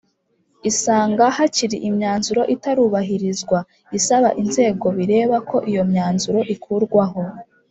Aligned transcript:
isanga 0.69 1.23
hakiri 1.37 1.77
imyanzuro 1.89 2.41
itarubahirizwa 2.55 3.59
isaba 3.97 4.29
inzego 4.41 4.85
bireba 4.97 5.37
ko 5.49 5.57
iyo 5.69 5.81
imyanzuro 5.85 6.39
ikurwaho 6.55 7.21